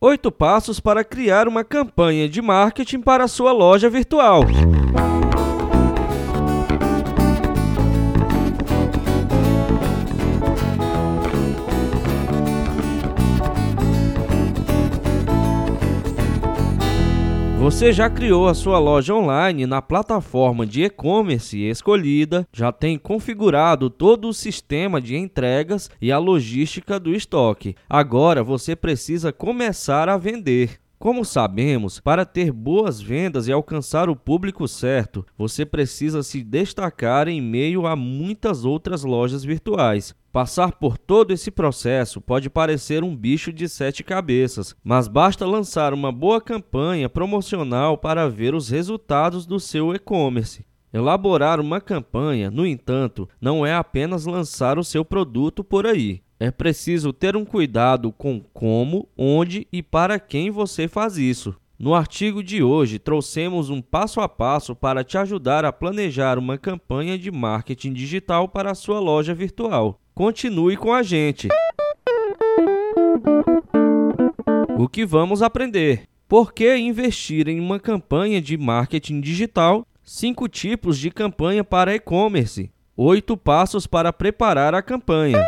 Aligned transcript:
Oito 0.00 0.30
passos 0.30 0.78
para 0.78 1.02
criar 1.02 1.48
uma 1.48 1.64
campanha 1.64 2.28
de 2.28 2.40
marketing 2.40 3.00
para 3.00 3.24
a 3.24 3.28
sua 3.28 3.50
loja 3.50 3.90
virtual. 3.90 4.44
Você 17.78 17.92
já 17.92 18.10
criou 18.10 18.48
a 18.48 18.54
sua 18.54 18.76
loja 18.76 19.14
online 19.14 19.64
na 19.64 19.80
plataforma 19.80 20.66
de 20.66 20.82
e-commerce 20.82 21.56
escolhida, 21.62 22.44
já 22.52 22.72
tem 22.72 22.98
configurado 22.98 23.88
todo 23.88 24.26
o 24.26 24.34
sistema 24.34 25.00
de 25.00 25.14
entregas 25.14 25.88
e 26.02 26.10
a 26.10 26.18
logística 26.18 26.98
do 26.98 27.14
estoque. 27.14 27.76
Agora 27.88 28.42
você 28.42 28.74
precisa 28.74 29.32
começar 29.32 30.08
a 30.08 30.16
vender. 30.16 30.80
Como 30.98 31.24
sabemos, 31.24 32.00
para 32.00 32.24
ter 32.24 32.50
boas 32.50 33.00
vendas 33.00 33.46
e 33.46 33.52
alcançar 33.52 34.10
o 34.10 34.16
público 34.16 34.66
certo, 34.66 35.24
você 35.38 35.64
precisa 35.64 36.24
se 36.24 36.42
destacar 36.42 37.28
em 37.28 37.40
meio 37.40 37.86
a 37.86 37.94
muitas 37.94 38.64
outras 38.64 39.04
lojas 39.04 39.44
virtuais. 39.44 40.12
Passar 40.38 40.70
por 40.70 40.96
todo 40.96 41.32
esse 41.32 41.50
processo 41.50 42.20
pode 42.20 42.48
parecer 42.48 43.02
um 43.02 43.16
bicho 43.16 43.52
de 43.52 43.68
sete 43.68 44.04
cabeças, 44.04 44.72
mas 44.84 45.08
basta 45.08 45.44
lançar 45.44 45.92
uma 45.92 46.12
boa 46.12 46.40
campanha 46.40 47.08
promocional 47.08 47.98
para 47.98 48.28
ver 48.28 48.54
os 48.54 48.68
resultados 48.68 49.44
do 49.44 49.58
seu 49.58 49.92
e-commerce. 49.92 50.64
Elaborar 50.92 51.58
uma 51.58 51.80
campanha, 51.80 52.52
no 52.52 52.64
entanto, 52.64 53.28
não 53.40 53.66
é 53.66 53.74
apenas 53.74 54.26
lançar 54.26 54.78
o 54.78 54.84
seu 54.84 55.04
produto 55.04 55.64
por 55.64 55.88
aí. 55.88 56.22
É 56.38 56.52
preciso 56.52 57.12
ter 57.12 57.36
um 57.36 57.44
cuidado 57.44 58.12
com 58.12 58.40
como, 58.54 59.08
onde 59.18 59.66
e 59.72 59.82
para 59.82 60.20
quem 60.20 60.52
você 60.52 60.86
faz 60.86 61.18
isso. 61.18 61.52
No 61.76 61.94
artigo 61.94 62.44
de 62.44 62.62
hoje, 62.62 63.00
trouxemos 63.00 63.70
um 63.70 63.82
passo 63.82 64.20
a 64.20 64.28
passo 64.28 64.74
para 64.74 65.02
te 65.02 65.18
ajudar 65.18 65.64
a 65.64 65.72
planejar 65.72 66.38
uma 66.38 66.56
campanha 66.56 67.18
de 67.18 67.30
marketing 67.30 67.92
digital 67.92 68.48
para 68.48 68.70
a 68.70 68.74
sua 68.74 69.00
loja 69.00 69.34
virtual. 69.34 70.00
Continue 70.18 70.76
com 70.76 70.92
a 70.92 71.00
gente. 71.00 71.46
O 74.76 74.88
que 74.88 75.06
vamos 75.06 75.42
aprender? 75.42 76.08
Por 76.26 76.52
que 76.52 76.76
investir 76.76 77.46
em 77.46 77.60
uma 77.60 77.78
campanha 77.78 78.42
de 78.42 78.56
marketing 78.56 79.20
digital? 79.20 79.86
Cinco 80.02 80.48
tipos 80.48 80.98
de 80.98 81.12
campanha 81.12 81.62
para 81.62 81.94
e-commerce. 81.94 82.68
Oito 82.96 83.36
passos 83.36 83.86
para 83.86 84.12
preparar 84.12 84.74
a 84.74 84.82
campanha. 84.82 85.40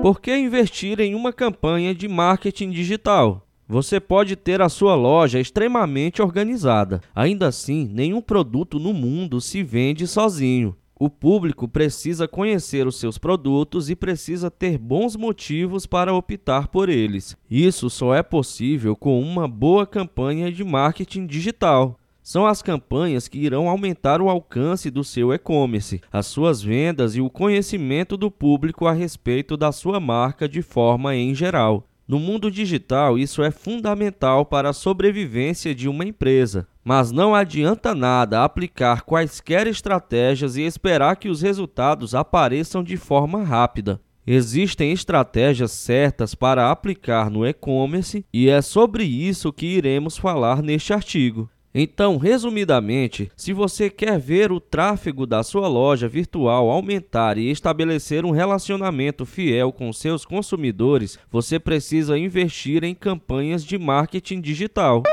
Por 0.00 0.18
que 0.18 0.34
investir 0.34 0.98
em 0.98 1.14
uma 1.14 1.30
campanha 1.30 1.94
de 1.94 2.08
marketing 2.08 2.70
digital? 2.70 3.46
Você 3.68 4.00
pode 4.00 4.34
ter 4.34 4.62
a 4.62 4.70
sua 4.70 4.94
loja 4.94 5.38
extremamente 5.38 6.22
organizada. 6.22 7.02
Ainda 7.14 7.48
assim, 7.48 7.86
nenhum 7.92 8.22
produto 8.22 8.78
no 8.78 8.94
mundo 8.94 9.42
se 9.42 9.62
vende 9.62 10.06
sozinho. 10.06 10.74
O 11.00 11.08
público 11.08 11.66
precisa 11.66 12.28
conhecer 12.28 12.86
os 12.86 13.00
seus 13.00 13.16
produtos 13.16 13.88
e 13.88 13.96
precisa 13.96 14.50
ter 14.50 14.76
bons 14.76 15.16
motivos 15.16 15.86
para 15.86 16.12
optar 16.12 16.68
por 16.68 16.90
eles. 16.90 17.34
Isso 17.50 17.88
só 17.88 18.14
é 18.14 18.22
possível 18.22 18.94
com 18.94 19.18
uma 19.18 19.48
boa 19.48 19.86
campanha 19.86 20.52
de 20.52 20.62
marketing 20.62 21.26
digital 21.26 21.98
são 22.22 22.46
as 22.46 22.62
campanhas 22.62 23.26
que 23.26 23.38
irão 23.38 23.68
aumentar 23.68 24.20
o 24.20 24.28
alcance 24.28 24.90
do 24.90 25.02
seu 25.02 25.32
e-commerce, 25.32 26.00
as 26.12 26.26
suas 26.26 26.62
vendas 26.62 27.16
e 27.16 27.20
o 27.20 27.30
conhecimento 27.30 28.16
do 28.16 28.30
público 28.30 28.86
a 28.86 28.92
respeito 28.92 29.56
da 29.56 29.72
sua 29.72 29.98
marca 29.98 30.48
de 30.48 30.62
forma 30.62 31.16
em 31.16 31.34
geral. 31.34 31.89
No 32.10 32.18
mundo 32.18 32.50
digital, 32.50 33.16
isso 33.16 33.40
é 33.40 33.52
fundamental 33.52 34.44
para 34.44 34.70
a 34.70 34.72
sobrevivência 34.72 35.72
de 35.72 35.88
uma 35.88 36.04
empresa, 36.04 36.66
mas 36.82 37.12
não 37.12 37.36
adianta 37.36 37.94
nada 37.94 38.42
aplicar 38.42 39.02
quaisquer 39.02 39.68
estratégias 39.68 40.56
e 40.56 40.62
esperar 40.62 41.14
que 41.14 41.28
os 41.28 41.40
resultados 41.40 42.12
apareçam 42.12 42.82
de 42.82 42.96
forma 42.96 43.44
rápida. 43.44 44.00
Existem 44.26 44.90
estratégias 44.90 45.70
certas 45.70 46.34
para 46.34 46.72
aplicar 46.72 47.30
no 47.30 47.46
e-commerce 47.46 48.24
e 48.32 48.48
é 48.48 48.60
sobre 48.60 49.04
isso 49.04 49.52
que 49.52 49.66
iremos 49.66 50.18
falar 50.18 50.64
neste 50.64 50.92
artigo. 50.92 51.48
Então, 51.72 52.16
resumidamente, 52.16 53.30
se 53.36 53.52
você 53.52 53.88
quer 53.88 54.18
ver 54.18 54.50
o 54.50 54.58
tráfego 54.58 55.24
da 55.24 55.44
sua 55.44 55.68
loja 55.68 56.08
virtual 56.08 56.68
aumentar 56.68 57.38
e 57.38 57.48
estabelecer 57.48 58.24
um 58.24 58.32
relacionamento 58.32 59.24
fiel 59.24 59.70
com 59.70 59.92
seus 59.92 60.24
consumidores, 60.24 61.16
você 61.30 61.60
precisa 61.60 62.18
investir 62.18 62.82
em 62.82 62.92
campanhas 62.92 63.64
de 63.64 63.78
marketing 63.78 64.40
digital. 64.40 65.04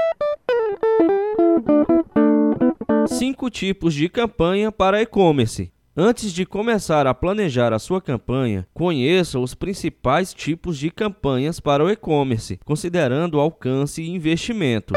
Cinco 3.07 3.51
tipos 3.51 3.93
de 3.93 4.09
campanha 4.09 4.71
para 4.71 4.99
e-commerce. 4.99 5.71
Antes 5.95 6.33
de 6.33 6.45
começar 6.45 7.05
a 7.05 7.13
planejar 7.13 7.71
a 7.71 7.79
sua 7.79 8.01
campanha, 8.01 8.67
conheça 8.73 9.39
os 9.39 9.53
principais 9.53 10.33
tipos 10.33 10.77
de 10.77 10.89
campanhas 10.89 11.59
para 11.59 11.83
o 11.83 11.89
e-commerce, 11.89 12.59
considerando 12.65 13.39
alcance 13.39 14.01
e 14.01 14.09
investimento. 14.09 14.93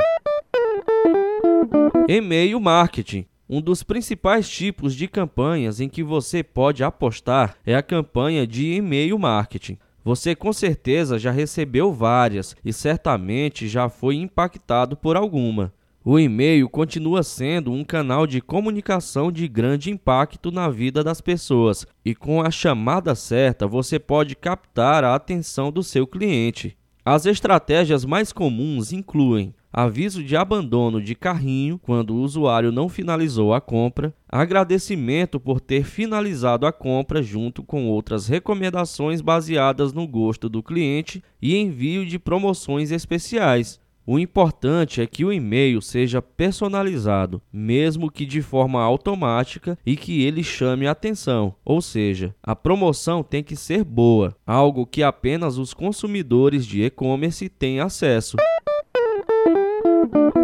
E-mail 2.13 2.59
marketing. 2.59 3.25
Um 3.49 3.61
dos 3.61 3.85
principais 3.85 4.51
tipos 4.51 4.97
de 4.97 5.07
campanhas 5.07 5.81
em 5.81 5.89
que 5.89 6.03
você 6.03 6.43
pode 6.43 6.83
apostar 6.83 7.55
é 7.65 7.77
a 7.77 7.85
campanha 7.85 8.45
de 8.45 8.75
e-mail 8.75 9.17
marketing. 9.17 9.79
Você 10.05 10.35
com 10.35 10.53
certeza 10.53 11.21
já 11.21 11.31
recebeu 11.31 11.93
várias 11.93 12.57
e 12.65 12.73
certamente 12.73 13.69
já 13.69 13.89
foi 13.89 14.17
impactado 14.17 14.97
por 14.97 15.17
alguma. 15.17 15.73
O 16.05 16.19
e-mail 16.19 16.69
continua 16.69 17.23
sendo 17.23 17.71
um 17.71 17.85
canal 17.85 18.27
de 18.27 18.41
comunicação 18.41 19.31
de 19.31 19.47
grande 19.47 19.89
impacto 19.93 20.51
na 20.51 20.69
vida 20.69 21.05
das 21.05 21.21
pessoas, 21.21 21.87
e 22.05 22.13
com 22.13 22.43
a 22.43 22.51
chamada 22.51 23.15
certa 23.15 23.69
você 23.69 24.01
pode 24.01 24.35
captar 24.35 25.05
a 25.05 25.15
atenção 25.15 25.71
do 25.71 25.85
seu 25.85 26.09
cliente. 26.09 26.77
As 27.05 27.25
estratégias 27.25 28.05
mais 28.05 28.33
comuns 28.33 28.93
incluem 28.93 29.55
aviso 29.73 30.23
de 30.23 30.37
abandono 30.37 31.01
de 31.01 31.15
carrinho 31.15 31.79
quando 31.79 32.15
o 32.15 32.21
usuário 32.21 32.73
não 32.73 32.89
finalizou 32.89 33.55
a 33.55 33.61
compra, 33.61 34.15
agradecimento 34.29 35.39
por 35.39 35.61
ter 35.61 35.85
finalizado 35.85 36.67
a 36.67 36.73
compra 36.73 37.23
junto 37.23 37.63
com 37.63 37.89
outras 37.89 38.27
recomendações 38.27 39.21
baseadas 39.21 39.93
no 39.93 40.07
gosto 40.07 40.49
do 40.49 40.63
cliente 40.63 41.23
e 41.41 41.57
envio 41.57 42.05
de 42.05 42.19
promoções 42.19 42.91
especiais. 42.91 43.81
O 44.07 44.19
importante 44.19 45.01
é 45.01 45.07
que 45.07 45.25
o 45.25 45.33
e-mail 45.33 45.81
seja 45.81 46.21
personalizado, 46.21 47.41
mesmo 47.53 48.11
que 48.11 48.27
de 48.27 48.43
forma 48.43 48.83
automática 48.83 49.79
e 49.87 49.95
que 49.95 50.25
ele 50.25 50.43
chame 50.43 50.87
atenção, 50.87 51.55
ou 51.65 51.81
seja, 51.81 52.35
a 52.43 52.57
promoção 52.57 53.23
tem 53.23 53.45
que 53.45 53.55
ser 53.55 53.85
boa, 53.85 54.35
algo 54.45 54.85
que 54.87 55.03
apenas 55.03 55.59
os 55.59 55.73
consumidores 55.73 56.67
de 56.67 56.83
e-commerce 56.83 57.49
têm 57.49 57.79
acesso. 57.79 58.37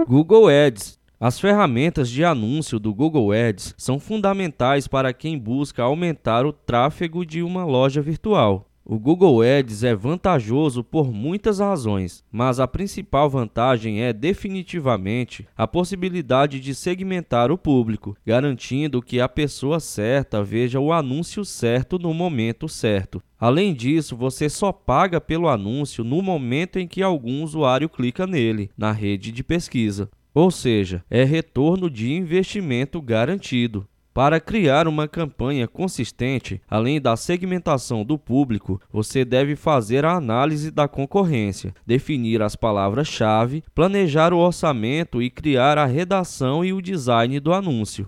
Google 0.08 0.46
Ads. 0.46 1.00
As 1.18 1.40
ferramentas 1.40 2.08
de 2.08 2.24
anúncio 2.24 2.78
do 2.78 2.94
Google 2.94 3.32
Ads 3.32 3.74
são 3.76 3.98
fundamentais 3.98 4.86
para 4.86 5.12
quem 5.12 5.36
busca 5.36 5.82
aumentar 5.82 6.46
o 6.46 6.52
tráfego 6.52 7.26
de 7.26 7.42
uma 7.42 7.64
loja 7.64 8.00
virtual. 8.00 8.70
O 8.84 9.00
Google 9.00 9.42
Ads 9.42 9.82
é 9.82 9.96
vantajoso 9.96 10.84
por 10.84 11.12
muitas 11.12 11.58
razões, 11.58 12.22
mas 12.30 12.60
a 12.60 12.68
principal 12.68 13.28
vantagem 13.28 14.00
é 14.00 14.12
definitivamente 14.12 15.44
a 15.56 15.66
possibilidade 15.66 16.60
de 16.60 16.72
segmentar 16.72 17.50
o 17.50 17.58
público, 17.58 18.16
garantindo 18.24 19.02
que 19.02 19.20
a 19.20 19.28
pessoa 19.28 19.80
certa 19.80 20.40
veja 20.40 20.78
o 20.78 20.92
anúncio 20.92 21.44
certo 21.44 21.98
no 21.98 22.14
momento 22.14 22.68
certo. 22.68 23.20
Além 23.38 23.74
disso, 23.74 24.16
você 24.16 24.48
só 24.48 24.72
paga 24.72 25.20
pelo 25.20 25.48
anúncio 25.48 26.02
no 26.02 26.22
momento 26.22 26.78
em 26.78 26.88
que 26.88 27.02
algum 27.02 27.42
usuário 27.42 27.88
clica 27.88 28.26
nele, 28.26 28.70
na 28.76 28.92
rede 28.92 29.30
de 29.30 29.44
pesquisa. 29.44 30.08
Ou 30.34 30.50
seja, 30.50 31.04
é 31.10 31.22
retorno 31.24 31.90
de 31.90 32.12
investimento 32.12 33.00
garantido. 33.00 33.86
Para 34.12 34.40
criar 34.40 34.88
uma 34.88 35.06
campanha 35.06 35.68
consistente, 35.68 36.58
além 36.70 36.98
da 36.98 37.16
segmentação 37.16 38.02
do 38.02 38.16
público, 38.16 38.80
você 38.90 39.26
deve 39.26 39.54
fazer 39.56 40.06
a 40.06 40.12
análise 40.12 40.70
da 40.70 40.88
concorrência, 40.88 41.74
definir 41.86 42.40
as 42.40 42.56
palavras-chave, 42.56 43.62
planejar 43.74 44.32
o 44.32 44.38
orçamento 44.38 45.20
e 45.20 45.28
criar 45.28 45.76
a 45.76 45.84
redação 45.84 46.64
e 46.64 46.72
o 46.72 46.80
design 46.80 47.38
do 47.38 47.52
anúncio. 47.52 48.06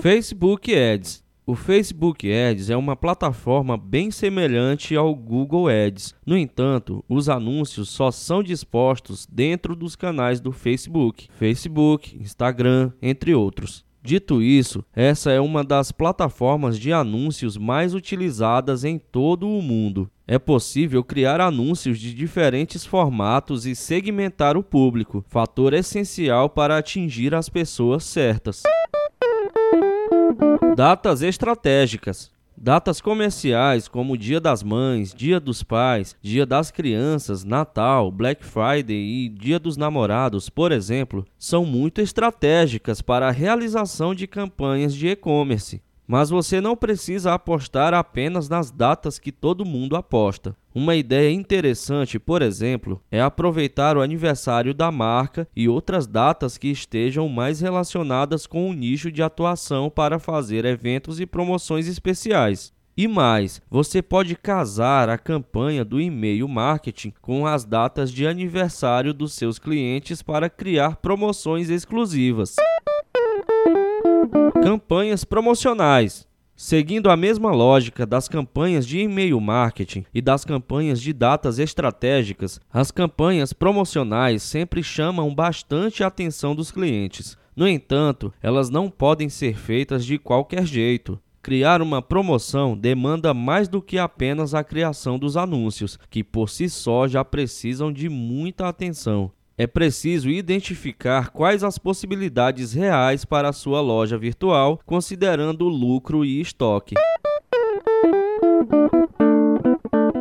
Facebook 0.00 0.72
Ads 0.72 1.27
o 1.48 1.54
Facebook 1.54 2.30
Ads 2.30 2.68
é 2.68 2.76
uma 2.76 2.94
plataforma 2.94 3.74
bem 3.74 4.10
semelhante 4.10 4.94
ao 4.94 5.14
Google 5.14 5.66
Ads. 5.66 6.14
No 6.26 6.36
entanto, 6.36 7.02
os 7.08 7.30
anúncios 7.30 7.88
só 7.88 8.10
são 8.10 8.42
dispostos 8.42 9.26
dentro 9.26 9.74
dos 9.74 9.96
canais 9.96 10.42
do 10.42 10.52
Facebook, 10.52 11.26
Facebook, 11.38 12.14
Instagram, 12.20 12.92
entre 13.00 13.34
outros. 13.34 13.82
Dito 14.02 14.42
isso, 14.42 14.84
essa 14.94 15.32
é 15.32 15.40
uma 15.40 15.64
das 15.64 15.90
plataformas 15.90 16.78
de 16.78 16.92
anúncios 16.92 17.56
mais 17.56 17.94
utilizadas 17.94 18.84
em 18.84 18.98
todo 18.98 19.48
o 19.48 19.62
mundo. 19.62 20.10
É 20.26 20.38
possível 20.38 21.02
criar 21.02 21.40
anúncios 21.40 21.98
de 21.98 22.12
diferentes 22.12 22.84
formatos 22.84 23.64
e 23.64 23.74
segmentar 23.74 24.54
o 24.58 24.62
público, 24.62 25.24
fator 25.30 25.72
essencial 25.72 26.50
para 26.50 26.76
atingir 26.76 27.34
as 27.34 27.48
pessoas 27.48 28.04
certas. 28.04 28.64
Datas 30.78 31.22
estratégicas. 31.22 32.30
Datas 32.56 33.00
comerciais 33.00 33.88
como 33.88 34.16
Dia 34.16 34.38
das 34.38 34.62
Mães, 34.62 35.12
Dia 35.12 35.40
dos 35.40 35.60
Pais, 35.64 36.14
Dia 36.22 36.46
das 36.46 36.70
Crianças, 36.70 37.42
Natal, 37.42 38.12
Black 38.12 38.44
Friday 38.44 38.96
e 38.96 39.28
Dia 39.28 39.58
dos 39.58 39.76
Namorados, 39.76 40.48
por 40.48 40.70
exemplo, 40.70 41.26
são 41.36 41.66
muito 41.66 42.00
estratégicas 42.00 43.02
para 43.02 43.26
a 43.26 43.32
realização 43.32 44.14
de 44.14 44.28
campanhas 44.28 44.94
de 44.94 45.08
e-commerce. 45.08 45.82
Mas 46.08 46.30
você 46.30 46.58
não 46.58 46.74
precisa 46.74 47.34
apostar 47.34 47.92
apenas 47.92 48.48
nas 48.48 48.70
datas 48.70 49.18
que 49.18 49.30
todo 49.30 49.66
mundo 49.66 49.94
aposta. 49.94 50.56
Uma 50.74 50.96
ideia 50.96 51.30
interessante, 51.30 52.18
por 52.18 52.40
exemplo, 52.40 53.02
é 53.10 53.20
aproveitar 53.20 53.94
o 53.94 54.00
aniversário 54.00 54.72
da 54.72 54.90
marca 54.90 55.46
e 55.54 55.68
outras 55.68 56.06
datas 56.06 56.56
que 56.56 56.68
estejam 56.68 57.28
mais 57.28 57.60
relacionadas 57.60 58.46
com 58.46 58.70
o 58.70 58.72
nicho 58.72 59.12
de 59.12 59.22
atuação 59.22 59.90
para 59.90 60.18
fazer 60.18 60.64
eventos 60.64 61.20
e 61.20 61.26
promoções 61.26 61.86
especiais. 61.86 62.72
E 62.96 63.06
mais, 63.06 63.60
você 63.70 64.00
pode 64.00 64.34
casar 64.34 65.10
a 65.10 65.18
campanha 65.18 65.84
do 65.84 66.00
e-mail 66.00 66.48
marketing 66.48 67.12
com 67.20 67.46
as 67.46 67.64
datas 67.64 68.10
de 68.10 68.26
aniversário 68.26 69.12
dos 69.12 69.34
seus 69.34 69.58
clientes 69.58 70.22
para 70.22 70.48
criar 70.48 70.96
promoções 70.96 71.68
exclusivas. 71.68 72.56
Campanhas 74.62 75.24
promocionais. 75.24 76.26
Seguindo 76.56 77.08
a 77.08 77.16
mesma 77.16 77.52
lógica 77.52 78.04
das 78.04 78.28
campanhas 78.28 78.86
de 78.86 78.98
e-mail 78.98 79.40
marketing 79.40 80.04
e 80.12 80.20
das 80.20 80.44
campanhas 80.44 81.00
de 81.00 81.12
datas 81.12 81.58
estratégicas, 81.58 82.60
as 82.72 82.90
campanhas 82.90 83.52
promocionais 83.52 84.42
sempre 84.42 84.82
chamam 84.82 85.32
bastante 85.34 86.02
a 86.02 86.08
atenção 86.08 86.54
dos 86.54 86.70
clientes. 86.70 87.38
No 87.54 87.68
entanto, 87.68 88.32
elas 88.42 88.70
não 88.70 88.90
podem 88.90 89.28
ser 89.28 89.56
feitas 89.56 90.04
de 90.04 90.18
qualquer 90.18 90.66
jeito. 90.66 91.18
Criar 91.40 91.80
uma 91.80 92.02
promoção 92.02 92.76
demanda 92.76 93.32
mais 93.32 93.68
do 93.68 93.80
que 93.80 93.98
apenas 93.98 94.52
a 94.52 94.64
criação 94.64 95.18
dos 95.18 95.36
anúncios, 95.36 95.98
que 96.10 96.24
por 96.24 96.50
si 96.50 96.68
só 96.68 97.06
já 97.06 97.24
precisam 97.24 97.92
de 97.92 98.08
muita 98.08 98.68
atenção 98.68 99.30
é 99.58 99.66
preciso 99.66 100.30
identificar 100.30 101.30
quais 101.30 101.64
as 101.64 101.76
possibilidades 101.78 102.72
reais 102.72 103.24
para 103.24 103.48
a 103.48 103.52
sua 103.52 103.80
loja 103.80 104.16
virtual, 104.16 104.80
considerando 104.86 105.68
lucro 105.68 106.24
e 106.24 106.40
estoque. 106.40 106.94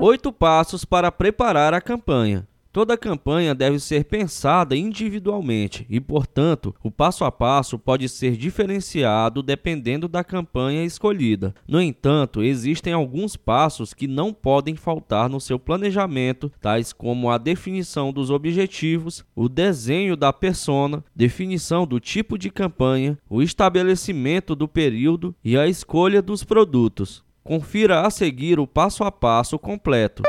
Oito 0.01 0.33
passos 0.33 0.83
para 0.83 1.11
preparar 1.11 1.71
a 1.75 1.79
campanha. 1.79 2.47
Toda 2.77 2.95
campanha 2.95 3.55
deve 3.55 3.79
ser 3.79 4.03
pensada 4.03 4.75
individualmente 4.77 5.83
e, 5.89 5.99
portanto, 5.99 6.75
o 6.83 6.91
passo 6.91 7.25
a 7.25 7.31
passo 7.31 7.79
pode 7.79 8.07
ser 8.07 8.37
diferenciado 8.37 9.41
dependendo 9.41 10.07
da 10.07 10.23
campanha 10.23 10.85
escolhida. 10.85 11.55
No 11.67 11.81
entanto, 11.81 12.43
existem 12.43 12.93
alguns 12.93 13.35
passos 13.35 13.95
que 13.95 14.05
não 14.05 14.31
podem 14.31 14.75
faltar 14.75 15.27
no 15.27 15.41
seu 15.41 15.57
planejamento, 15.57 16.51
tais 16.61 16.93
como 16.93 17.31
a 17.31 17.39
definição 17.39 18.13
dos 18.13 18.29
objetivos, 18.29 19.25
o 19.35 19.49
desenho 19.49 20.15
da 20.15 20.31
persona, 20.31 21.03
definição 21.15 21.87
do 21.87 21.99
tipo 21.99 22.37
de 22.37 22.51
campanha, 22.51 23.17
o 23.27 23.41
estabelecimento 23.41 24.55
do 24.55 24.67
período 24.67 25.33
e 25.43 25.57
a 25.57 25.67
escolha 25.67 26.21
dos 26.21 26.43
produtos. 26.43 27.25
Confira 27.43 28.05
a 28.05 28.11
seguir 28.11 28.59
o 28.59 28.67
passo 28.67 29.03
a 29.03 29.11
passo 29.11 29.57
completo. 29.57 30.21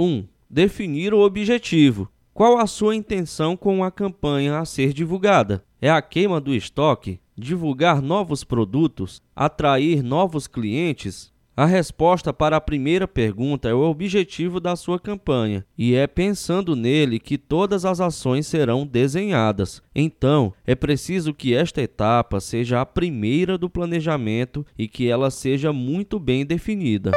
1. 0.00 0.24
Definir 0.48 1.12
o 1.12 1.20
objetivo. 1.20 2.08
Qual 2.32 2.56
a 2.56 2.66
sua 2.66 2.96
intenção 2.96 3.54
com 3.54 3.84
a 3.84 3.90
campanha 3.90 4.58
a 4.58 4.64
ser 4.64 4.94
divulgada? 4.94 5.62
É 5.78 5.90
a 5.90 6.00
queima 6.00 6.40
do 6.40 6.54
estoque? 6.54 7.20
Divulgar 7.36 8.00
novos 8.00 8.42
produtos? 8.42 9.20
Atrair 9.36 10.02
novos 10.02 10.46
clientes? 10.46 11.30
A 11.54 11.66
resposta 11.66 12.32
para 12.32 12.56
a 12.56 12.60
primeira 12.60 13.06
pergunta 13.06 13.68
é 13.68 13.74
o 13.74 13.82
objetivo 13.82 14.58
da 14.58 14.74
sua 14.74 14.98
campanha, 14.98 15.66
e 15.76 15.94
é 15.94 16.06
pensando 16.06 16.74
nele 16.74 17.18
que 17.18 17.36
todas 17.36 17.84
as 17.84 18.00
ações 18.00 18.46
serão 18.46 18.86
desenhadas. 18.86 19.82
Então, 19.94 20.54
é 20.66 20.74
preciso 20.74 21.34
que 21.34 21.54
esta 21.54 21.82
etapa 21.82 22.40
seja 22.40 22.80
a 22.80 22.86
primeira 22.86 23.58
do 23.58 23.68
planejamento 23.68 24.64
e 24.78 24.88
que 24.88 25.08
ela 25.08 25.30
seja 25.30 25.70
muito 25.70 26.18
bem 26.18 26.46
definida. 26.46 27.10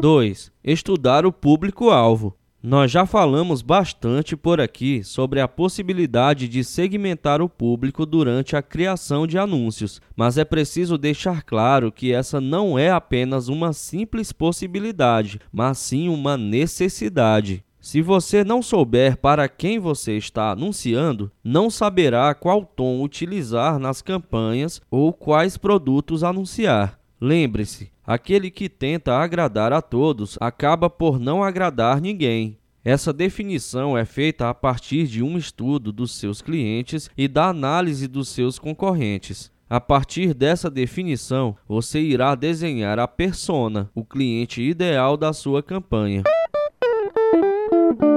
2. 0.00 0.52
Estudar 0.62 1.26
o 1.26 1.32
público-alvo. 1.32 2.36
Nós 2.62 2.90
já 2.90 3.06
falamos 3.06 3.62
bastante 3.62 4.36
por 4.36 4.60
aqui 4.60 5.02
sobre 5.02 5.40
a 5.40 5.48
possibilidade 5.48 6.48
de 6.48 6.62
segmentar 6.64 7.40
o 7.40 7.48
público 7.48 8.04
durante 8.04 8.56
a 8.56 8.62
criação 8.62 9.26
de 9.26 9.38
anúncios, 9.38 10.00
mas 10.16 10.38
é 10.38 10.44
preciso 10.44 10.98
deixar 10.98 11.42
claro 11.42 11.92
que 11.92 12.12
essa 12.12 12.40
não 12.40 12.78
é 12.78 12.90
apenas 12.90 13.48
uma 13.48 13.72
simples 13.72 14.32
possibilidade, 14.32 15.40
mas 15.52 15.78
sim 15.78 16.08
uma 16.08 16.36
necessidade. 16.36 17.64
Se 17.80 18.02
você 18.02 18.42
não 18.44 18.60
souber 18.60 19.16
para 19.16 19.48
quem 19.48 19.78
você 19.78 20.16
está 20.16 20.50
anunciando, 20.50 21.30
não 21.42 21.70
saberá 21.70 22.34
qual 22.34 22.64
tom 22.64 23.02
utilizar 23.02 23.78
nas 23.78 24.02
campanhas 24.02 24.80
ou 24.90 25.12
quais 25.12 25.56
produtos 25.56 26.24
anunciar. 26.24 26.98
Lembre-se, 27.20 27.90
aquele 28.08 28.50
que 28.50 28.70
tenta 28.70 29.18
agradar 29.18 29.70
a 29.70 29.82
todos 29.82 30.38
acaba 30.40 30.88
por 30.88 31.20
não 31.20 31.44
agradar 31.44 32.00
ninguém. 32.00 32.56
Essa 32.82 33.12
definição 33.12 33.98
é 33.98 34.06
feita 34.06 34.48
a 34.48 34.54
partir 34.54 35.06
de 35.06 35.22
um 35.22 35.36
estudo 35.36 35.92
dos 35.92 36.12
seus 36.12 36.40
clientes 36.40 37.10
e 37.18 37.28
da 37.28 37.48
análise 37.48 38.08
dos 38.08 38.30
seus 38.30 38.58
concorrentes. 38.58 39.52
A 39.68 39.78
partir 39.78 40.32
dessa 40.32 40.70
definição, 40.70 41.54
você 41.68 42.00
irá 42.00 42.34
desenhar 42.34 42.98
a 42.98 43.06
persona, 43.06 43.90
o 43.94 44.02
cliente 44.02 44.62
ideal 44.62 45.14
da 45.14 45.34
sua 45.34 45.62
campanha. 45.62 46.22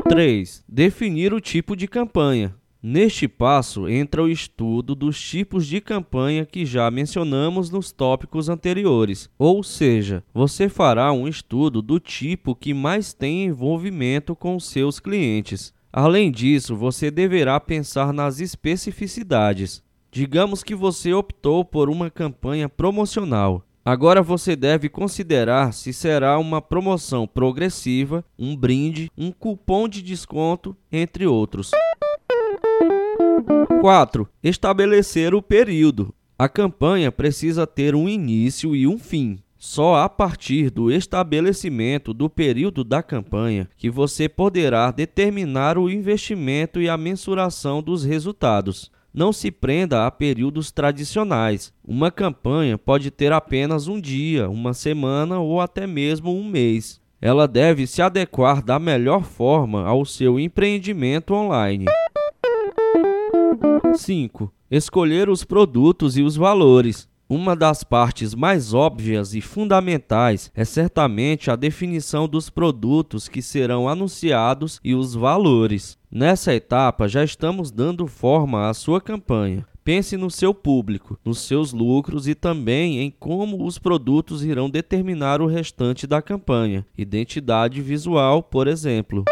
3. 0.08 0.64
Definir 0.70 1.34
o 1.34 1.42
tipo 1.42 1.76
de 1.76 1.90
campanha. 1.90 2.56
Neste 2.84 3.28
passo 3.28 3.88
entra 3.88 4.24
o 4.24 4.28
estudo 4.28 4.96
dos 4.96 5.22
tipos 5.22 5.68
de 5.68 5.80
campanha 5.80 6.48
que 6.48 6.66
já 6.66 6.90
mencionamos 6.90 7.70
nos 7.70 7.92
tópicos 7.92 8.50
anteriores, 8.50 9.30
ou 9.38 9.62
seja, 9.62 10.24
você 10.34 10.68
fará 10.68 11.12
um 11.12 11.28
estudo 11.28 11.80
do 11.80 12.00
tipo 12.00 12.56
que 12.56 12.74
mais 12.74 13.14
tem 13.14 13.46
envolvimento 13.46 14.36
com 14.36 14.60
seus 14.60 15.00
clientes. 15.00 15.72
Além 15.94 16.32
disso, 16.32 16.76
você 16.76 17.12
deverá 17.12 17.60
pensar 17.60 18.12
nas 18.12 18.40
especificidades. 18.40 19.84
Digamos 20.12 20.64
que 20.64 20.74
você 20.74 21.14
optou 21.14 21.64
por 21.64 21.88
uma 21.88 22.10
campanha 22.10 22.68
promocional. 22.68 23.64
Agora 23.86 24.24
você 24.24 24.56
deve 24.56 24.90
considerar 24.90 25.72
se 25.72 25.94
será 25.94 26.40
uma 26.40 26.60
promoção 26.60 27.28
progressiva, 27.28 28.26
um 28.40 28.56
brinde, 28.56 29.12
um 29.16 29.32
cupom 29.32 29.88
de 29.88 30.02
desconto, 30.02 30.76
entre 30.92 31.28
outros. 31.28 31.70
4. 33.82 34.30
Estabelecer 34.44 35.34
o 35.34 35.42
período. 35.42 36.14
A 36.38 36.48
campanha 36.48 37.12
precisa 37.12 37.66
ter 37.66 37.96
um 37.96 38.08
início 38.08 38.76
e 38.76 38.86
um 38.86 39.00
fim. 39.00 39.40
Só 39.58 39.96
a 39.96 40.08
partir 40.08 40.70
do 40.70 40.92
estabelecimento 40.92 42.14
do 42.14 42.30
período 42.30 42.84
da 42.84 43.02
campanha 43.02 43.68
que 43.76 43.90
você 43.90 44.30
poderá 44.30 44.92
determinar 44.92 45.80
o 45.80 45.90
investimento 45.90 46.80
e 46.80 46.88
a 46.88 46.96
mensuração 46.96 47.82
dos 47.82 48.04
resultados. 48.04 48.92
Não 49.12 49.34
se 49.34 49.50
prenda 49.50 50.06
a 50.06 50.12
períodos 50.12 50.72
tradicionais. 50.72 51.74
Uma 51.84 52.12
campanha 52.12 52.78
pode 52.78 53.10
ter 53.10 53.34
apenas 53.34 53.88
um 53.88 54.00
dia, 54.00 54.48
uma 54.48 54.76
semana 54.76 55.40
ou 55.40 55.60
até 55.60 55.88
mesmo 55.88 56.32
um 56.32 56.48
mês. 56.48 57.02
Ela 57.20 57.48
deve 57.48 57.88
se 57.88 58.00
adequar 58.00 58.64
da 58.64 58.78
melhor 58.78 59.24
forma 59.24 59.88
ao 59.88 60.06
seu 60.06 60.40
empreendimento 60.40 61.34
online. 61.34 61.86
5. 63.98 64.52
Escolher 64.70 65.30
os 65.30 65.44
produtos 65.44 66.18
e 66.18 66.22
os 66.22 66.36
valores. 66.36 67.10
Uma 67.30 67.56
das 67.56 67.82
partes 67.82 68.36
mais 68.36 68.74
óbvias 68.74 69.34
e 69.34 69.40
fundamentais 69.40 70.52
é 70.54 70.66
certamente 70.66 71.50
a 71.50 71.56
definição 71.56 72.28
dos 72.28 72.50
produtos 72.50 73.30
que 73.30 73.42
serão 73.42 73.88
anunciados 73.88 74.82
e 74.84 74.94
os 74.94 75.16
valores. 75.16 75.98
Nessa 76.12 76.54
etapa, 76.54 77.08
já 77.08 77.24
estamos 77.24 77.72
dando 77.72 78.06
forma 78.06 78.70
à 78.70 78.74
sua 78.74 79.00
campanha. 79.00 79.66
Pense 79.82 80.18
no 80.18 80.30
seu 80.30 80.54
público, 80.54 81.18
nos 81.24 81.40
seus 81.40 81.72
lucros 81.72 82.28
e 82.28 82.36
também 82.36 83.00
em 83.00 83.10
como 83.10 83.66
os 83.66 83.80
produtos 83.80 84.44
irão 84.44 84.70
determinar 84.70 85.42
o 85.42 85.48
restante 85.48 86.06
da 86.06 86.22
campanha. 86.22 86.86
Identidade 86.98 87.82
visual, 87.82 88.44
por 88.44 88.68
exemplo. 88.68 89.24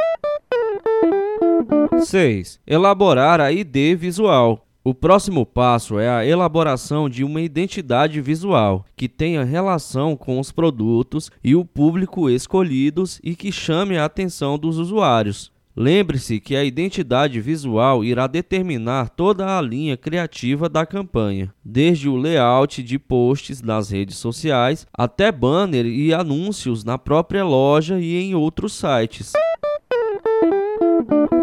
6. 2.05 2.59
Elaborar 2.65 3.39
a 3.41 3.51
ID 3.51 3.97
visual. 3.97 4.65
O 4.83 4.93
próximo 4.93 5.45
passo 5.45 5.99
é 5.99 6.09
a 6.09 6.25
elaboração 6.25 7.09
de 7.09 7.23
uma 7.23 7.41
identidade 7.41 8.21
visual 8.21 8.85
que 8.95 9.09
tenha 9.09 9.43
relação 9.43 10.15
com 10.15 10.39
os 10.39 10.51
produtos 10.51 11.29
e 11.43 11.53
o 11.55 11.65
público 11.65 12.29
escolhidos 12.29 13.19
e 13.23 13.35
que 13.35 13.51
chame 13.51 13.97
a 13.97 14.05
atenção 14.05 14.57
dos 14.57 14.77
usuários. 14.77 15.51
Lembre-se 15.75 16.39
que 16.39 16.55
a 16.55 16.63
identidade 16.63 17.39
visual 17.39 18.03
irá 18.03 18.25
determinar 18.25 19.09
toda 19.09 19.57
a 19.57 19.61
linha 19.61 19.95
criativa 19.95 20.67
da 20.67 20.85
campanha, 20.85 21.53
desde 21.63 22.09
o 22.09 22.17
layout 22.17 22.81
de 22.81 22.97
posts 22.97 23.61
nas 23.61 23.89
redes 23.89 24.17
sociais 24.17 24.87
até 24.93 25.31
banner 25.31 25.85
e 25.85 26.13
anúncios 26.13 26.83
na 26.83 26.97
própria 26.97 27.45
loja 27.45 27.99
e 27.99 28.15
em 28.15 28.33
outros 28.35 28.73
sites. 28.73 29.31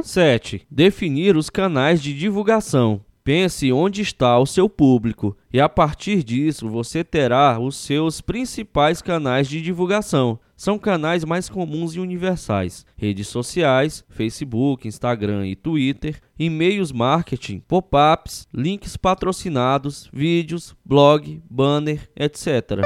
7. 0.02 0.66
Definir 0.70 1.36
os 1.36 1.50
canais 1.50 2.02
de 2.02 2.12
divulgação. 2.16 3.00
Pense 3.26 3.72
onde 3.72 4.02
está 4.02 4.38
o 4.38 4.46
seu 4.46 4.68
público 4.68 5.36
e 5.52 5.60
a 5.60 5.68
partir 5.68 6.22
disso 6.22 6.68
você 6.68 7.02
terá 7.02 7.58
os 7.58 7.74
seus 7.76 8.20
principais 8.20 9.02
canais 9.02 9.48
de 9.48 9.60
divulgação. 9.60 10.38
São 10.56 10.78
canais 10.78 11.24
mais 11.24 11.48
comuns 11.48 11.96
e 11.96 11.98
universais: 11.98 12.86
redes 12.96 13.26
sociais, 13.26 14.04
Facebook, 14.08 14.86
Instagram 14.86 15.48
e 15.48 15.56
Twitter, 15.56 16.20
e-mails 16.38 16.92
marketing, 16.92 17.58
pop-ups, 17.66 18.46
links 18.54 18.96
patrocinados, 18.96 20.08
vídeos, 20.12 20.76
blog, 20.84 21.42
banner, 21.50 22.08
etc. 22.14 22.82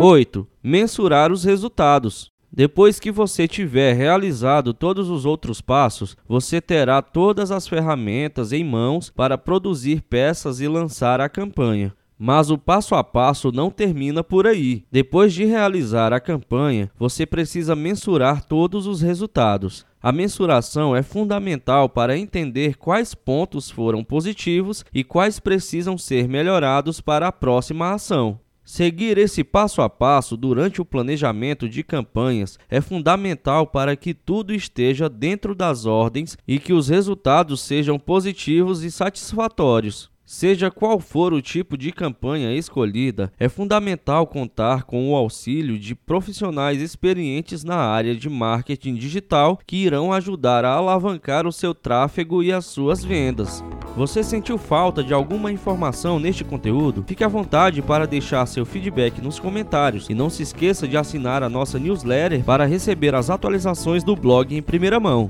8. 0.00 0.46
Mensurar 0.62 1.32
os 1.32 1.42
resultados. 1.42 2.30
Depois 2.58 2.98
que 2.98 3.12
você 3.12 3.46
tiver 3.46 3.92
realizado 3.92 4.74
todos 4.74 5.08
os 5.08 5.24
outros 5.24 5.60
passos, 5.60 6.16
você 6.26 6.60
terá 6.60 7.00
todas 7.00 7.52
as 7.52 7.68
ferramentas 7.68 8.52
em 8.52 8.64
mãos 8.64 9.10
para 9.10 9.38
produzir 9.38 10.02
peças 10.02 10.58
e 10.58 10.66
lançar 10.66 11.20
a 11.20 11.28
campanha. 11.28 11.94
Mas 12.18 12.50
o 12.50 12.58
passo 12.58 12.96
a 12.96 13.04
passo 13.04 13.52
não 13.52 13.70
termina 13.70 14.24
por 14.24 14.44
aí. 14.44 14.82
Depois 14.90 15.32
de 15.32 15.44
realizar 15.44 16.12
a 16.12 16.18
campanha, 16.18 16.90
você 16.98 17.24
precisa 17.24 17.76
mensurar 17.76 18.44
todos 18.44 18.88
os 18.88 19.00
resultados. 19.00 19.86
A 20.02 20.10
mensuração 20.10 20.96
é 20.96 21.02
fundamental 21.04 21.88
para 21.88 22.18
entender 22.18 22.76
quais 22.76 23.14
pontos 23.14 23.70
foram 23.70 24.02
positivos 24.02 24.84
e 24.92 25.04
quais 25.04 25.38
precisam 25.38 25.96
ser 25.96 26.26
melhorados 26.26 27.00
para 27.00 27.28
a 27.28 27.32
próxima 27.32 27.92
ação. 27.92 28.40
Seguir 28.70 29.16
esse 29.16 29.42
passo 29.42 29.80
a 29.80 29.88
passo 29.88 30.36
durante 30.36 30.78
o 30.78 30.84
planejamento 30.84 31.66
de 31.66 31.82
campanhas 31.82 32.58
é 32.68 32.82
fundamental 32.82 33.66
para 33.66 33.96
que 33.96 34.12
tudo 34.12 34.52
esteja 34.52 35.08
dentro 35.08 35.54
das 35.54 35.86
ordens 35.86 36.36
e 36.46 36.58
que 36.58 36.74
os 36.74 36.86
resultados 36.86 37.62
sejam 37.62 37.98
positivos 37.98 38.84
e 38.84 38.90
satisfatórios. 38.90 40.10
Seja 40.22 40.70
qual 40.70 41.00
for 41.00 41.32
o 41.32 41.40
tipo 41.40 41.78
de 41.78 41.90
campanha 41.90 42.54
escolhida, 42.54 43.32
é 43.38 43.48
fundamental 43.48 44.26
contar 44.26 44.82
com 44.82 45.10
o 45.10 45.16
auxílio 45.16 45.78
de 45.78 45.94
profissionais 45.94 46.82
experientes 46.82 47.64
na 47.64 47.76
área 47.76 48.14
de 48.14 48.28
marketing 48.28 48.96
digital 48.96 49.58
que 49.66 49.78
irão 49.78 50.12
ajudar 50.12 50.66
a 50.66 50.74
alavancar 50.74 51.46
o 51.46 51.52
seu 51.52 51.72
tráfego 51.74 52.42
e 52.42 52.52
as 52.52 52.66
suas 52.66 53.02
vendas. 53.02 53.64
Você 53.98 54.22
sentiu 54.22 54.56
falta 54.56 55.02
de 55.02 55.12
alguma 55.12 55.50
informação 55.50 56.20
neste 56.20 56.44
conteúdo? 56.44 57.02
Fique 57.04 57.24
à 57.24 57.26
vontade 57.26 57.82
para 57.82 58.06
deixar 58.06 58.46
seu 58.46 58.64
feedback 58.64 59.20
nos 59.20 59.40
comentários 59.40 60.08
e 60.08 60.14
não 60.14 60.30
se 60.30 60.40
esqueça 60.40 60.86
de 60.86 60.96
assinar 60.96 61.42
a 61.42 61.48
nossa 61.48 61.80
newsletter 61.80 62.44
para 62.44 62.64
receber 62.64 63.12
as 63.16 63.28
atualizações 63.28 64.04
do 64.04 64.14
blog 64.14 64.56
em 64.56 64.62
primeira 64.62 65.00
mão. 65.00 65.28